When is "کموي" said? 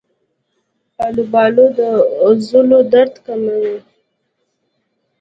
3.25-3.77